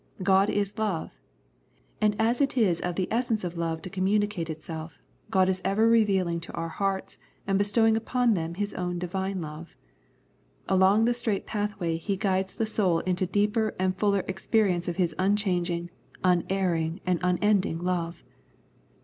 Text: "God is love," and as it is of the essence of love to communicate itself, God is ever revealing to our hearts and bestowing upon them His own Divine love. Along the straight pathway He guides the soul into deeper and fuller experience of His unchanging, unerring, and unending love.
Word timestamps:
"God 0.33 0.49
is 0.49 0.79
love," 0.79 1.21
and 2.01 2.15
as 2.17 2.41
it 2.41 2.57
is 2.57 2.81
of 2.81 2.95
the 2.95 3.07
essence 3.11 3.43
of 3.43 3.55
love 3.55 3.83
to 3.83 3.89
communicate 3.91 4.49
itself, 4.49 4.97
God 5.29 5.47
is 5.47 5.61
ever 5.63 5.87
revealing 5.87 6.39
to 6.39 6.51
our 6.53 6.69
hearts 6.69 7.19
and 7.45 7.55
bestowing 7.55 7.95
upon 7.95 8.33
them 8.33 8.55
His 8.55 8.73
own 8.73 8.97
Divine 8.97 9.41
love. 9.41 9.77
Along 10.67 11.05
the 11.05 11.13
straight 11.13 11.45
pathway 11.45 11.97
He 11.97 12.17
guides 12.17 12.55
the 12.55 12.65
soul 12.65 13.01
into 13.01 13.27
deeper 13.27 13.75
and 13.77 13.95
fuller 13.95 14.23
experience 14.27 14.87
of 14.87 14.95
His 14.97 15.13
unchanging, 15.19 15.91
unerring, 16.23 16.99
and 17.05 17.19
unending 17.21 17.77
love. 17.77 18.23